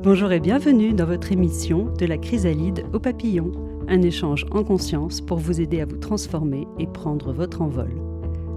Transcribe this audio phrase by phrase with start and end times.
[0.00, 3.50] Bonjour et bienvenue dans votre émission De la chrysalide au papillon,
[3.88, 7.90] un échange en conscience pour vous aider à vous transformer et prendre votre envol.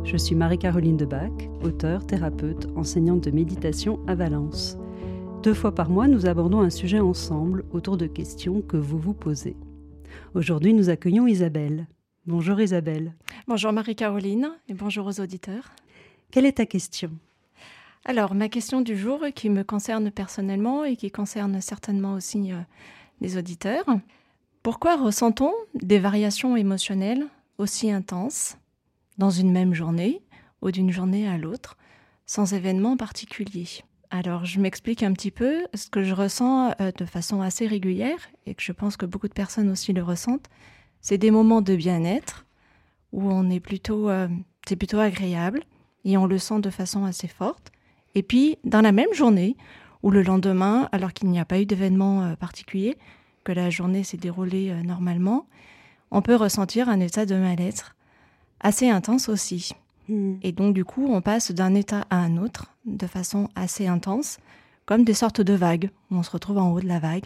[0.04, 4.78] Je suis Marie-Caroline Debac, auteure, thérapeute, enseignante de méditation à Valence.
[5.42, 9.16] Deux fois par mois, nous abordons un sujet ensemble autour de questions que vous vous
[9.16, 9.58] posez.
[10.36, 11.88] Aujourd'hui, nous accueillons Isabelle.
[12.28, 13.16] Bonjour Isabelle.
[13.48, 15.72] Bonjour Marie-Caroline et bonjour aux auditeurs.
[16.30, 17.10] Quelle est ta question?
[18.04, 22.58] Alors, ma question du jour qui me concerne personnellement et qui concerne certainement aussi euh,
[23.22, 23.86] les auditeurs.
[24.64, 27.28] Pourquoi ressent-on des variations émotionnelles
[27.60, 28.58] aussi intenses
[29.20, 30.24] dans une même journée
[30.64, 31.78] ou d'une journée à l'autre
[32.26, 33.68] sans événement particulier?
[34.10, 38.30] Alors, je m'explique un petit peu ce que je ressens euh, de façon assez régulière
[38.48, 40.50] et que je pense que beaucoup de personnes aussi le ressentent.
[41.02, 42.48] C'est des moments de bien-être
[43.12, 44.28] où on est plutôt, euh,
[44.68, 45.62] c'est plutôt agréable
[46.04, 47.72] et on le sent de façon assez forte.
[48.16, 49.56] Et puis, dans la même journée
[50.04, 52.98] ou le lendemain, alors qu'il n'y a pas eu d'événement euh, particulier,
[53.44, 55.48] que la journée s'est déroulée normalement,
[56.12, 57.96] on peut ressentir un état de mal-être
[58.60, 59.74] assez intense aussi.
[60.10, 60.36] Mm.
[60.44, 64.38] Et donc, du coup, on passe d'un état à un autre de façon assez intense,
[64.86, 65.90] comme des sortes de vagues.
[66.10, 67.26] Où on se retrouve en haut de la vague,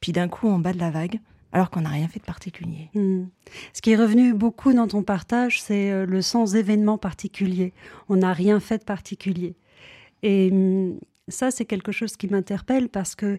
[0.00, 1.20] puis d'un coup en bas de la vague,
[1.52, 2.88] alors qu'on n'a rien fait de particulier.
[2.94, 3.24] Mm.
[3.72, 7.72] Ce qui est revenu beaucoup dans ton partage, c'est euh, le sens événement particulier.
[8.08, 9.54] On n'a rien fait de particulier.
[10.22, 13.38] Et mm, ça, c'est quelque chose qui m'interpelle parce que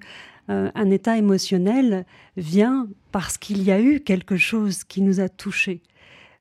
[0.49, 2.05] euh, un état émotionnel
[2.37, 5.81] vient parce qu'il y a eu quelque chose qui nous a touchés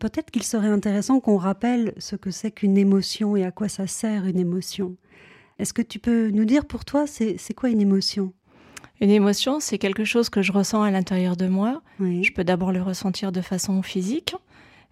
[0.03, 3.87] peut-être qu'il serait intéressant qu'on rappelle ce que c'est qu'une émotion et à quoi ça
[3.87, 4.97] sert une émotion.
[5.61, 8.33] Est-ce que tu peux nous dire pour toi, c'est quoi une émotion?
[9.01, 11.83] Une émotion, c'est quelque chose que je ressens à l'intérieur de moi.
[12.01, 14.35] Je peux d'abord le ressentir de façon physique.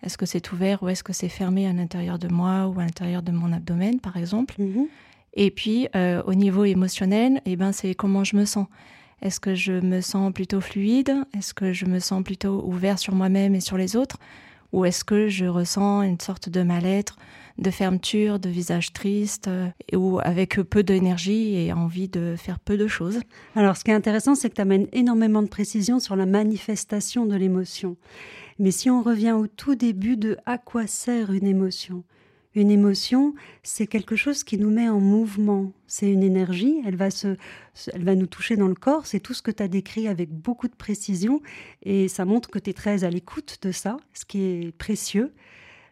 [0.05, 2.85] Est-ce que c'est ouvert ou est-ce que c'est fermé à l'intérieur de moi ou à
[2.85, 4.55] l'intérieur de mon abdomen, par exemple?
[4.59, 4.87] Mhm.
[5.35, 8.67] Et puis, euh, au niveau émotionnel, eh ben, c'est comment je me sens.
[9.23, 11.15] Est-ce que je me sens plutôt fluide?
[11.37, 14.17] Est-ce que je me sens plutôt ouvert sur moi-même et sur les autres?
[14.73, 17.17] Ou est-ce que je ressens une sorte de mal-être,
[17.59, 22.77] de fermeture, de visage triste, euh, ou avec peu d'énergie et envie de faire peu
[22.77, 23.21] de choses?
[23.57, 27.27] Alors, ce qui est intéressant, c'est que tu amènes énormément de précision sur la manifestation
[27.27, 27.97] de l'émotion.
[28.59, 32.05] Mais si on revient au tout début de à quoi sert une émotion,
[32.55, 35.73] une émotion, c'est quelque chose qui nous met en mouvement.
[35.87, 37.37] C'est une énergie, elle va, se,
[37.93, 39.07] elle va nous toucher dans le corps.
[39.07, 41.41] C'est tout ce que tu as décrit avec beaucoup de précision.
[41.83, 45.33] Et ça montre que tu es très à l'écoute de ça, ce qui est précieux.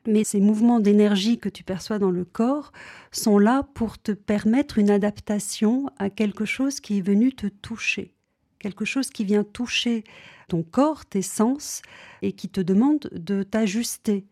[0.06, 2.72] Mais ces mouvements d'énergie que tu perçois dans le corps
[3.12, 8.14] sont là pour te permettre une adaptation à quelque chose qui est venu te toucher.
[8.58, 10.02] Quelque chose qui vient toucher
[10.48, 11.82] ton corps, tes sens,
[12.22, 14.25] et qui te demande de t'ajuster,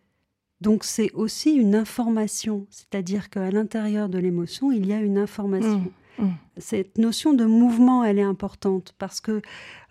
[0.61, 5.85] donc c'est aussi une information, c'est-à-dire qu'à l'intérieur de l'émotion, il y a une information.
[6.19, 6.35] Mmh, mmh.
[6.57, 9.43] Cette notion de mouvement, elle est importante parce que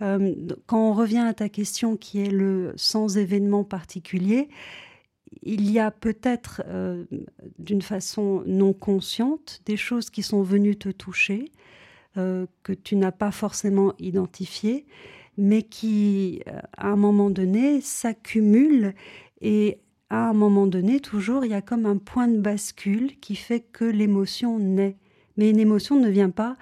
[0.02, 0.34] euh,
[0.66, 4.50] quand on revient à ta question qui est le sans événement particulier,
[5.44, 7.06] il y a peut-être euh,
[7.60, 11.52] d'une façon non consciente des choses qui sont venues te toucher,
[12.18, 14.88] euh, que tu n'as pas forcément identifiées,
[15.38, 16.42] mais qui,
[16.78, 18.96] à un moment donné, s'accumulent
[19.42, 23.36] et à un moment donné, toujours, il y a comme un point de bascule qui
[23.36, 24.98] fait que l'émotion naît.
[25.38, 26.58] Mais une émotion ne vient pas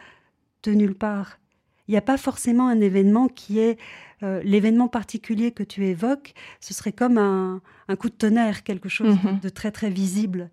[0.64, 1.40] de nulle part.
[1.88, 3.78] Il n'y a pas forcément un événement qui est
[4.24, 6.34] euh, l'événement particulier que tu évoques.
[6.62, 7.62] Ce serait comme un,
[8.00, 9.40] coup de tonnerre, quelque chose de, mhm.
[9.40, 10.50] de, très très visible.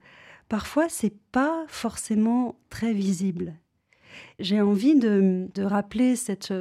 [0.48, 3.54] Parfois, c'est pas forcément très visible.
[4.40, 6.52] J'ai envie de, rappeler cette,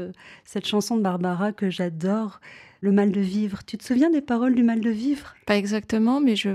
[0.46, 2.40] cette chanson de Barbara que j'adore,
[2.82, 3.64] Le mal de vivre.
[3.66, 5.36] Tu te souviens des paroles du mal de vivre?
[5.46, 6.50] Pas exactement, mais je,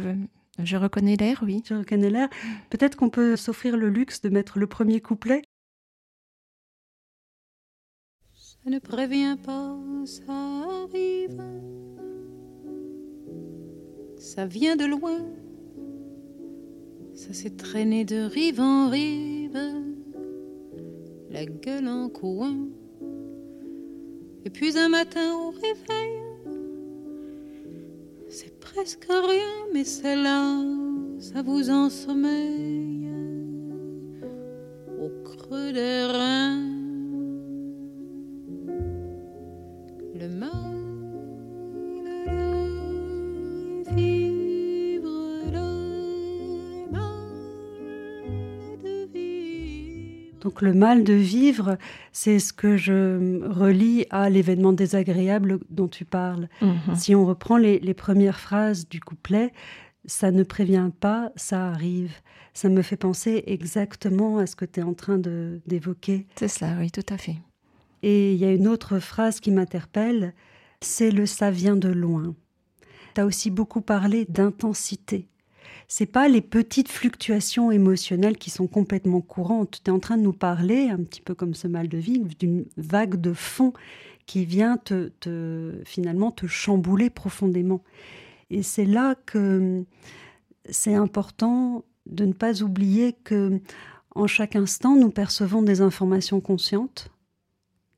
[0.58, 1.62] je reconnais l'air, oui.
[1.68, 2.28] Je reconnais l'air.
[2.70, 5.42] Peut-être qu'on peut s'offrir le luxe de mettre le premier couplet.
[8.34, 9.76] Ça ne prévient pas,
[10.06, 11.42] ça arrive.
[14.16, 15.18] Ça vient de loin.
[17.14, 19.58] Ça s'est traîné de rive en rive
[21.34, 22.54] la gueule en coin.
[24.44, 26.13] Et puis un matin au réveil,
[28.74, 30.60] presque rien, mais c'est là,
[31.20, 33.08] ça vous ensommeille.
[35.00, 36.03] Au creux des
[50.54, 51.78] Donc le mal de vivre,
[52.12, 56.48] c'est ce que je relie à l'événement désagréable dont tu parles.
[56.62, 56.94] Mhm.
[56.94, 59.52] Si on reprend les, premières phrases du couplet,
[60.04, 62.12] ça ne prévient pas, ça arrive.
[62.52, 65.18] Ça me fait penser exactement à ce que tu es en train
[65.66, 66.28] d'évoquer.
[66.36, 67.38] C'est cela, oui, tout à fait.
[68.04, 70.34] Et il y a une autre phrase qui m'interpelle,
[70.80, 72.32] c'est le ça vient de loin.
[73.16, 75.26] Tu as aussi beaucoup parlé d'intensité.
[75.88, 79.80] C'est pas les petites fluctuations émotionnelles qui sont complètement courantes.
[79.84, 82.20] Tu es en train de nous parler, un petit peu comme ce mal de vie,
[82.38, 83.72] d'une vague de fond
[84.26, 85.10] qui vient te,
[85.84, 87.82] finalement te chambouler profondément.
[88.50, 89.84] Et c'est là que
[90.68, 93.60] c'est important de ne pas oublier que
[94.14, 97.10] en chaque instant, nous percevons des informations conscientes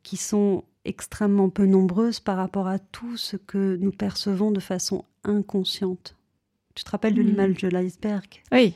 [0.03, 5.05] qui sont extrêmement peu nombreuses par rapport à tout ce que nous percevons de façon
[5.25, 6.17] inconsciente.
[6.77, 7.27] Tu te rappelles de hmm.
[7.27, 8.27] l'image de l'iceberg?
[8.53, 8.75] Oui.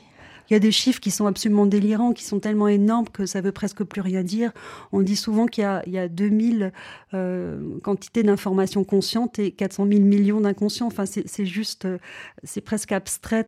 [0.49, 3.39] Il y a des chiffres qui sont absolument délirants, qui sont tellement énormes que ça
[3.39, 4.51] veut presque plus rien dire.
[4.91, 6.73] On dit souvent qu'il y, a, 2000
[7.13, 10.87] euh, quantités d'informations conscientes et 400 000 millions d'inconscients.
[10.87, 11.99] Enfin, c'est juste, euh,
[12.43, 13.47] c'est presque abstrait.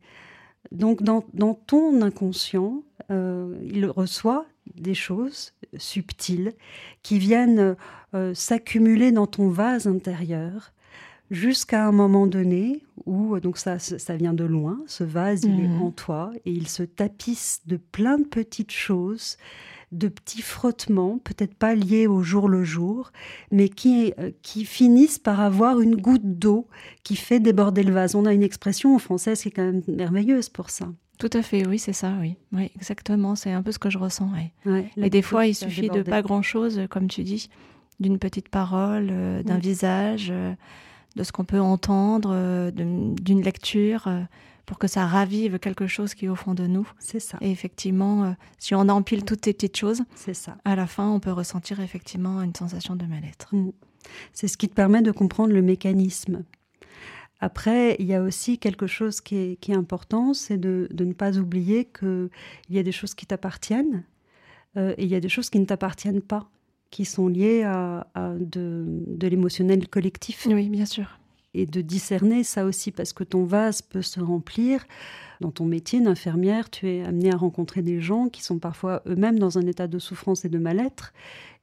[0.72, 1.20] Donc, dans,
[1.66, 6.52] ton inconscient, euh, il reçoit des choses subtiles
[7.02, 7.76] qui viennent
[8.32, 10.72] s'accumuler dans ton vase intérieur
[11.34, 15.68] jusqu'à un moment donné où, donc ça, ça vient de loin, ce vase, il est
[15.68, 15.82] mhm.
[15.82, 19.36] en toi et il se tapisse de plein de petites choses,
[19.92, 23.12] de petits frottements, peut-être pas liés au jour le jour,
[23.50, 26.66] mais qui, euh, qui finissent par avoir une goutte d'eau
[27.02, 28.14] qui fait déborder le vase.
[28.14, 30.88] On a une expression en français qui est quand même merveilleuse pour ça.
[31.18, 32.36] Tout à fait, oui, c'est ça, oui.
[32.52, 34.30] oui exactement, c'est un peu ce que je ressens.
[34.96, 37.48] et des fois, il suffit de pas grand-chose, comme tu dis,
[38.00, 40.28] d'une petite parole, euh, d'un visage.
[40.30, 40.52] Euh,
[41.16, 44.20] de ce qu'on peut entendre, euh, d'une lecture, euh,
[44.66, 46.88] pour que ça ravive quelque chose qui est au fond de nous.
[46.98, 47.38] C'est ça.
[47.40, 50.56] Et effectivement, euh, si on empile toutes ces petites choses, c'est ça.
[50.64, 53.54] À la fin, on peut ressentir effectivement une sensation de mal-être.
[53.54, 53.70] Mm.
[54.32, 56.44] C'est ce qui te permet de comprendre le mécanisme.
[57.40, 61.86] Après, il y a aussi quelque chose qui est, important, c'est de, ne pas oublier
[61.86, 62.30] qu'il
[62.70, 64.04] y a des choses qui t'appartiennent
[64.76, 66.48] et il y a des choses qui ne t'appartiennent pas
[66.94, 68.06] qui sont liées à,
[68.38, 70.46] de, de l'émotionnel collectif.
[70.48, 71.18] Oui, bien sûr.
[71.52, 74.84] Et de discerner ça aussi, parce que ton vase peut se remplir.
[75.40, 79.40] Dans ton métier d'infirmière, tu es amené à rencontrer des gens qui sont parfois eux-mêmes
[79.40, 81.12] dans un état de souffrance et de mal-être.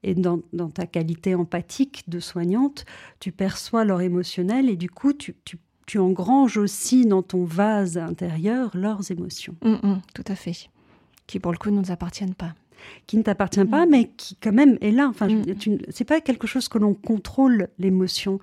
[0.03, 2.83] Et dans, dans, ta qualité empathique de soignante,
[3.21, 7.97] tu perçois leur émotionnel et du coup, tu, tu, tu engranges aussi dans ton vase
[7.97, 9.55] intérieur leurs émotions.
[9.63, 10.69] Mm, mm, tout à fait.
[11.25, 12.53] Qui, pour le coup, ne nous appartiennent pas
[13.07, 13.89] qui ne t'appartient pas, mm.
[13.89, 15.07] mais qui quand même est là.
[15.09, 15.43] Enfin, mm.
[15.89, 18.39] c'est pas quelque chose que l'on contrôle l'émotion.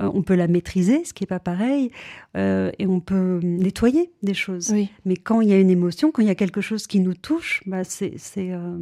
[0.00, 1.90] Euh, on peut la maîtriser, ce qui n'est pas pareil,
[2.36, 4.74] euh, et on peut nettoyer des choses.
[5.04, 7.14] Mais quand il y a une émotion, quand il y a quelque chose qui nous
[7.14, 8.76] touche, bah c'est c'est euh,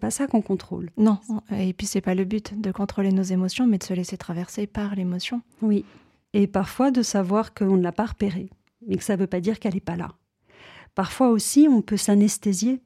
[0.00, 0.90] pas ça qu'on contrôle.
[0.96, 1.18] Non,
[1.56, 4.66] et puis c'est pas le but de contrôler nos émotions, mais de se laisser traverser
[4.66, 5.40] par l'émotion.
[5.62, 5.84] Oui,
[6.32, 8.50] et parfois de savoir qu'on ne l'a pas repérée,
[8.86, 10.14] mais que ça ne veut pas dire qu'elle n'est pas là.
[10.94, 12.80] Parfois aussi, on peut s'anesthésier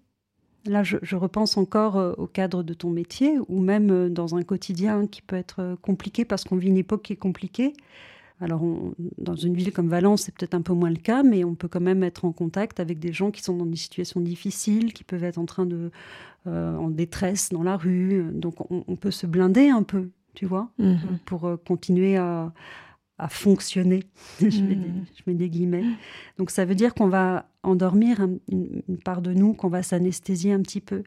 [0.67, 4.43] Là, je, repense encore euh, au cadre de ton métier ou même euh, dans un
[4.43, 7.73] quotidien qui peut être euh, compliqué parce qu'on vit une époque qui est compliquée.
[8.43, 8.62] Alors,
[9.19, 11.69] dans une ville comme Valence, c'est peut-être un peu moins le cas, mais on peut
[11.69, 15.05] quand même être en contact avec des gens qui sont dans des situations difficiles, qui
[15.05, 15.91] peuvent être en train de,
[16.47, 18.25] en détresse dans la rue.
[18.33, 20.95] Donc, on, peut se blinder un peu, tu vois, mmh
[21.27, 22.51] pour continuer à, à
[23.29, 24.05] fonctionner.
[24.41, 25.05] je, mets des, mmh.
[25.17, 25.85] je, mets des, guillemets.
[26.39, 30.61] Donc ça veut dire qu'on va endormir une, part de nous, qu'on va s'anesthésier un
[30.61, 31.03] petit peu.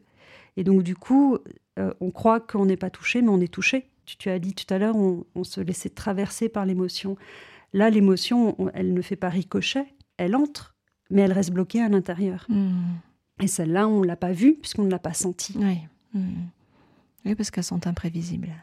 [0.56, 1.38] Et donc du coup,
[1.78, 3.90] euh, on croit qu'on n'est pas touché, mais on est touché.
[4.04, 7.16] Tu, as dit tout à l'heure, on, se laissait traverser par l'émotion.
[7.72, 9.86] Là, l'émotion, elle ne fait pas ricochet,
[10.18, 10.74] elle entre,
[11.10, 12.44] mais elle reste bloquée à l'intérieur.
[12.50, 12.70] Mmh.
[13.40, 15.54] Et celle-là, on ne l'a pas vue puisqu'on ne l'a pas sentie.
[15.56, 15.78] Oui,
[16.12, 16.28] mmh.
[17.24, 18.54] oui parce qu'elles sont imprévisibles.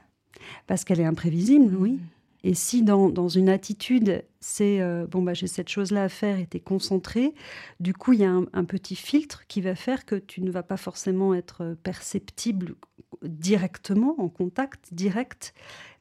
[0.68, 2.00] Parce qu'elle est imprévisible, oui.
[2.44, 6.48] Et si dans, une attitude, c'est euh, bon, bah, j'ai cette chose-là à faire et
[6.48, 7.36] tu es concentré,
[7.80, 10.64] du coup, il y a un, petit filtre qui va faire que tu ne vas
[10.64, 12.76] pas forcément être perceptible
[13.22, 15.54] directement, en contact direct,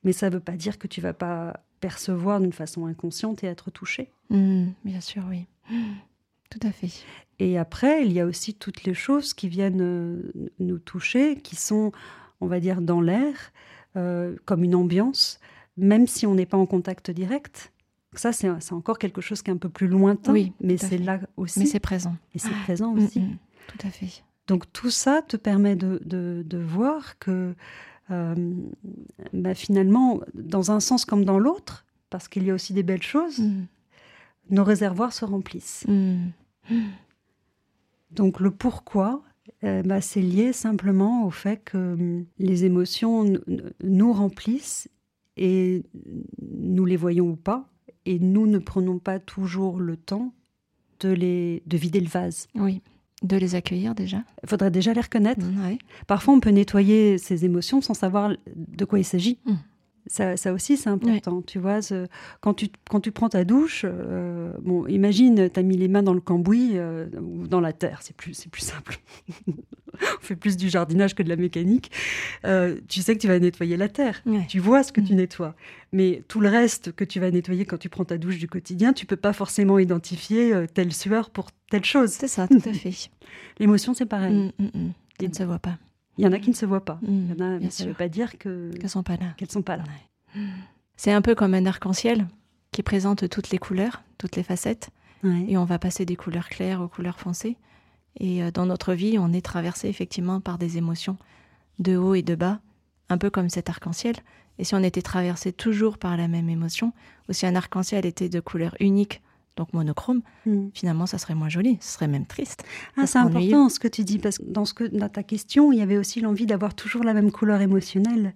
[0.02, 3.46] mais ça ne veut pas dire que tu vas pas percevoir d'une façon inconsciente et
[3.46, 4.10] être touché.
[4.30, 5.46] Mmh, bien sûr, oui.
[6.50, 6.90] Tout à fait.
[7.38, 11.54] Et après, il y a aussi toutes les choses qui viennent euh, nous toucher, qui
[11.54, 11.92] sont,
[12.40, 13.52] on va dire, dans l'air,
[13.96, 15.38] euh, comme une ambiance
[15.80, 17.72] même si on n'est pas en contact direct.
[18.14, 21.20] Ça, c'est encore quelque chose qui est un peu plus lointain, oui, mais c'est là
[21.36, 21.60] aussi.
[21.60, 22.16] Mais c'est présent.
[22.34, 23.20] Et c'est présent aussi.
[23.20, 24.24] Mm, mm, tout à fait.
[24.48, 27.54] Donc tout ça te permet de, de, voir que
[28.10, 28.34] euh,
[29.32, 33.02] bah, finalement, dans un sens comme dans l'autre, parce qu'il y a aussi des belles
[33.02, 33.66] choses, mm.
[34.50, 35.86] nos réservoirs se remplissent.
[38.10, 39.22] Donc le pourquoi,
[39.62, 43.38] euh, bah, c'est lié simplement au fait que les émotions
[43.84, 44.88] nous remplissent
[45.40, 45.82] et
[46.40, 47.68] nous les voyons ou pas,
[48.06, 50.32] et nous ne prenons pas toujours le temps
[51.00, 52.46] de, les, de vider le vase.
[52.54, 52.80] Oui,
[53.22, 54.18] De les accueillir déjà.
[54.42, 55.44] Il faudrait déjà les reconnaître.
[55.64, 55.78] Ouais.
[56.06, 59.38] Parfois, on peut nettoyer ses émotions sans savoir de quoi il s'agit.
[59.46, 59.52] Mm.
[60.06, 61.40] Ça, ça aussi, c'est important.
[61.42, 62.06] Tu vois, ce-
[62.40, 66.02] quand, tu, quand tu prends ta douche, euh, bon, imagine, tu as mis les mains
[66.02, 68.98] dans le cambouis euh, ou dans la terre, c'est plus, c'est plus simple.
[70.18, 71.90] on fait plus du jardinage que de la mécanique.
[72.44, 74.22] Euh, tu sais que tu vas nettoyer la terre.
[74.26, 74.44] Ouais.
[74.48, 75.16] Tu vois ce que tu Mm.
[75.16, 75.54] nettoies.
[75.92, 78.92] Mais tout le reste que tu vas nettoyer quand tu prends ta douche du quotidien,
[78.92, 82.10] tu peux pas forcément identifier euh, telle sueur pour telle chose.
[82.10, 83.10] C'est ça, tout à fait.
[83.58, 84.52] L'émotion, c'est pareil.
[84.58, 84.92] Mm, mm, mm.
[85.20, 85.78] Ça ne se voit pas.
[86.18, 86.98] Il y en a qui ne se voient pas.
[87.06, 89.34] Il y en a, mais ça ne veut pas dire que Qu'elles sont pas là.
[89.36, 89.84] qu'elles sont pas là.
[90.96, 92.26] C'est un peu comme un arc-en-ciel
[92.72, 94.90] qui présente toutes les couleurs, toutes les facettes.
[95.24, 95.44] Ouais.
[95.48, 97.56] Et on va passer des couleurs claires aux couleurs foncées.
[98.18, 101.16] Et euh, dans notre vie, on est traversé effectivement par des émotions
[101.78, 102.60] de haut et de bas,
[103.08, 104.16] un peu comme cet arc-en-ciel.
[104.58, 106.92] Et si on était traversé toujours par la même émotion,
[107.28, 109.22] ou si un arc-en-ciel était de couleur unique,
[109.56, 110.68] donc monochrome, Mm.
[110.74, 112.64] finalement, ça serait moins joli, ce serait même triste.
[112.96, 115.72] Ah, c'est important ce que tu dis, parce que dans, ce que dans ta question,
[115.72, 118.34] il y avait aussi l'envie d'avoir toujours la même couleur émotionnelle.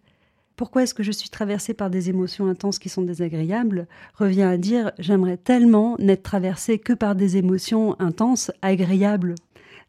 [0.57, 4.57] Pourquoi est-ce que je suis traversée par des émotions intenses qui sont désagréables revient à
[4.57, 9.35] dire j'aimerais tellement n'être traversée que par des émotions intenses, agréables.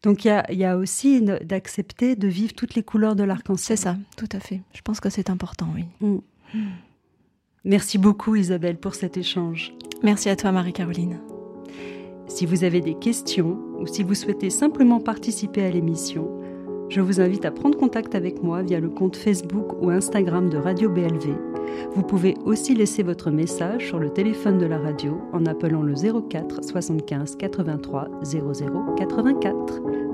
[0.05, 3.23] Donc il y a, il y a aussi d'accepter de vivre toutes les couleurs de
[3.23, 3.77] C'est l'arc-en-ciel.
[3.77, 4.61] ça, tout à fait.
[4.73, 6.21] Je pense que c'est important, oui.
[7.65, 9.73] Merci beaucoup Isabelle pour cet échange.
[10.03, 11.19] Merci à toi, Marie-Caroline.
[12.27, 16.29] Si vous avez des questions ou si vous souhaitez simplement participer à l'émission,
[16.89, 20.57] je vous invite à prendre contact avec moi via le compte Facebook ou Instagram de
[20.57, 21.33] Radio BLV.
[21.95, 25.95] Vous pouvez aussi laisser votre message sur le téléphone de la radio en appelant le
[25.95, 29.81] 04 75 83 00 84.